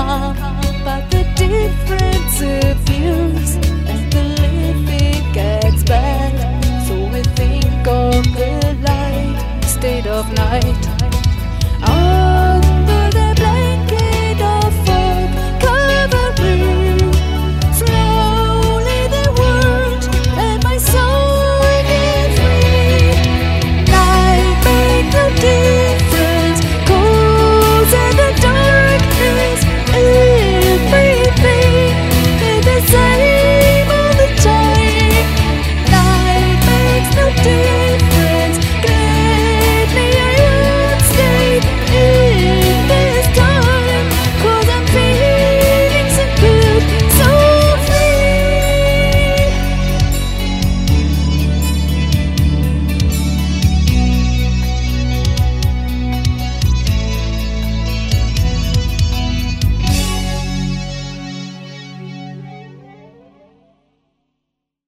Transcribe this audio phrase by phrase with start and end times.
[0.00, 0.36] apart,
[0.84, 3.56] but the difference of views
[3.86, 6.32] and the living gets bad.
[6.86, 10.99] So we think of the light, state of night.